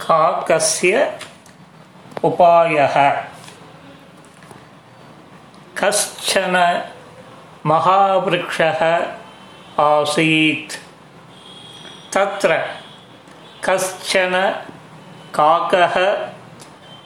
[0.00, 1.18] काकस्य
[2.24, 3.24] उपायः।
[5.78, 6.84] कश्चन
[7.66, 9.06] महावृक्षः
[9.80, 10.74] आसीत्।
[12.14, 12.68] तत्र
[13.64, 14.62] कश्चन
[15.34, 15.94] काकः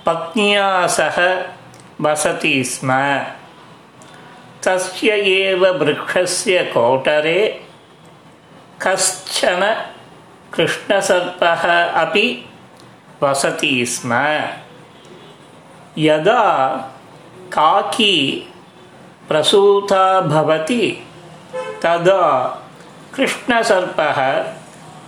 [0.07, 1.43] पत्न्या सह
[2.01, 2.93] वसति स्म।
[4.65, 7.67] तस्य एव वृक्षस्य कोटरे
[8.83, 9.85] कश्चन
[10.55, 12.47] कृष्णसर्पः अपि
[13.24, 14.14] वसति स्म
[15.98, 16.44] यदा
[17.54, 18.16] काकी
[19.28, 20.86] प्रसूता भवति
[21.84, 22.26] तदा
[23.16, 24.20] कृष्णसर्पः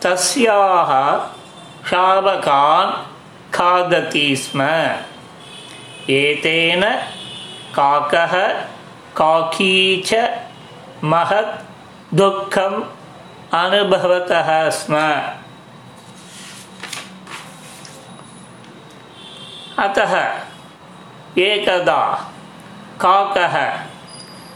[0.03, 0.91] तस्याः
[1.89, 2.91] शावकान्
[3.53, 4.61] खादति स्म
[6.13, 6.83] एतेन
[7.75, 8.35] काकः
[9.17, 10.27] काकी च
[11.13, 12.81] महत् दुःखम्
[13.61, 14.95] अनुभवतः स्म
[19.78, 20.14] अतः
[21.38, 22.00] एकदा
[23.00, 23.54] काकः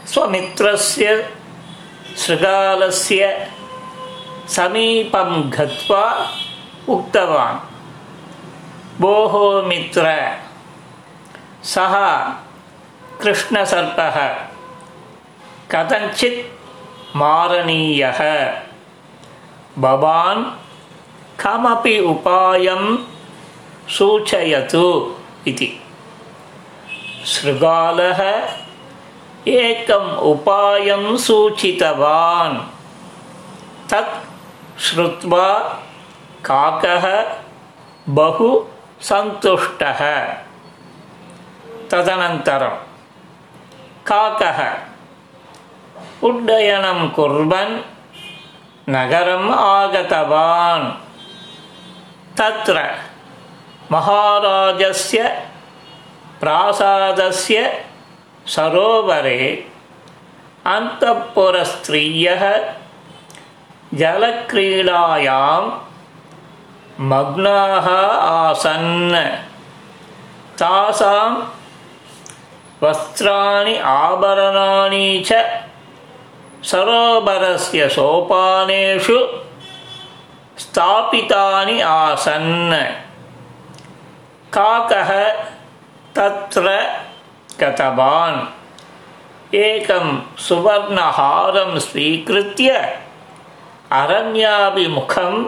[0.07, 1.29] स्वमित्रस्य
[2.17, 3.51] शृगालस्य
[4.47, 6.03] समीपं गत्वा
[6.89, 7.59] उक्तवान्
[9.01, 10.05] भोः मित्र
[11.63, 11.95] सः
[13.21, 14.17] कृष्णसर्पः
[15.71, 18.19] कथञ्चित् मारणीयः।
[19.79, 20.43] भवान्
[21.39, 22.83] कमपि उपायं
[23.96, 24.84] सूचयतु
[25.50, 25.68] इति
[27.32, 28.20] शृगालः
[29.60, 32.58] एकम् उपायं सूचितवान्
[33.90, 34.14] तत्
[34.84, 35.48] श्रुत्वा
[36.48, 37.04] काकः
[38.18, 38.48] बहु
[39.08, 40.00] सन्तुष्टः
[41.90, 42.76] तदनन्तरं
[44.10, 44.60] काकः
[46.28, 47.74] उड्डयनं कुर्वन्
[48.94, 50.86] नगरम् आगतवान्
[52.38, 52.76] तत्र
[53.91, 55.23] महाराजस्य
[56.39, 57.57] प्रासादस्य
[58.55, 59.39] सरोवरे
[60.75, 62.43] अन्तःपुरस्त्रियः
[63.99, 65.63] जलक्रीडायां
[67.11, 69.15] मग्नाः आसन्।
[70.59, 71.31] तासां
[72.83, 75.33] वस्त्राणि आभरणानि च
[76.71, 79.17] सरोवरस्य सोपानेषु
[80.63, 82.73] स्थापितानि आसन्
[84.59, 85.33] काकः
[86.15, 86.69] तत्र
[87.59, 88.47] गतवान्।
[89.55, 92.69] एकं सुवर्णहारं स्वीकृत्य
[93.91, 95.43] अरण्याभिमुखं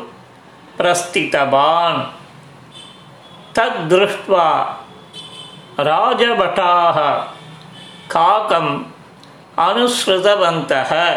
[0.78, 2.04] प्रस्थितवान्।
[3.56, 4.78] तद्दृष्ट्वा
[5.80, 7.14] राजभटाः
[8.12, 8.84] काकम्
[9.60, 11.16] अनुसृतवन्तः।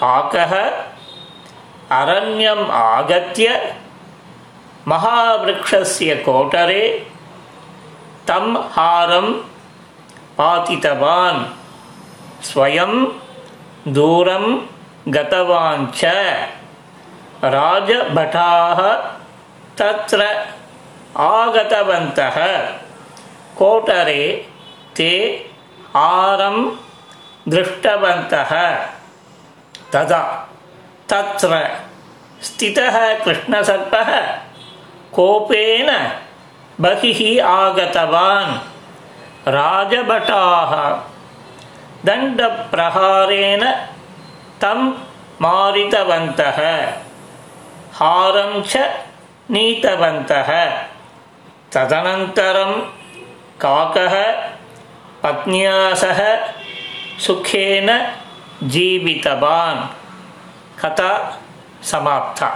[0.00, 0.70] काकः
[1.90, 3.76] अरण्यम् आगत्य
[4.90, 6.84] மகாவிரக்ஷஸ்ய கோட்டரே
[8.28, 9.32] தம் ஹாரம்
[10.38, 11.40] பாதித்தவான்.
[12.48, 12.98] ஸ்வயம்
[13.96, 14.50] தூரம்
[15.14, 16.02] கதவாஞ்ச
[17.54, 18.80] ராஜபட்டாக
[19.78, 20.20] தத்ர
[21.34, 22.36] ஆகதவந்தக
[23.60, 24.24] கோட்டரே
[24.98, 25.14] தே
[26.04, 26.62] ஆரம்
[27.52, 28.52] திருஷ்டவந்தக
[29.92, 30.22] ததா
[31.12, 31.52] தத்ர
[32.46, 34.10] ஸ்திதக கிருஷ்ணசர்பக
[35.16, 35.90] கோபேன
[36.82, 38.52] பகிஹி ஆகதவான்.
[39.56, 40.72] ராஜபட்டாக
[42.06, 43.62] தண்டப்பிரகாரேன
[44.62, 44.86] தம்
[45.40, 46.58] மாரிதவந்தக
[47.98, 48.74] ஹாரம் ச
[49.54, 50.50] நீத்தவந்தக
[51.72, 52.78] ததனந்தரம்
[53.62, 54.14] காக்கः
[55.22, 56.20] பத்னியா சக
[57.26, 57.88] சுகேன
[58.74, 59.80] ஜீவிதவான்.
[60.80, 61.12] கதா
[61.90, 62.50] சமாப்தா.